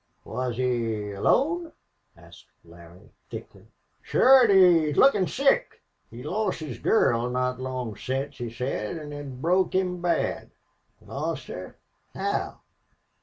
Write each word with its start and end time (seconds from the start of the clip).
"Was 0.25 0.57
he 0.57 1.11
alone?" 1.11 1.73
asked 2.17 2.47
Larry, 2.65 3.11
thickly. 3.29 3.67
"Sure, 4.01 4.49
an' 4.49 4.93
lookin' 4.93 5.27
sick. 5.27 5.79
He 6.09 6.23
lost 6.23 6.59
his 6.59 6.79
girl 6.79 7.29
not 7.29 7.59
long 7.59 7.95
since, 7.95 8.39
he 8.39 8.51
said, 8.51 8.97
an' 8.97 9.13
it 9.13 9.43
broke 9.43 9.73
him 9.75 10.01
bad." 10.01 10.49
"Lost 11.05 11.45
her! 11.49 11.77
How?" 12.15 12.61